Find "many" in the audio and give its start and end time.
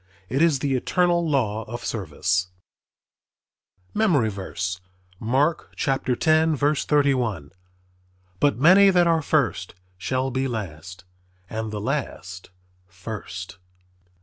8.57-8.89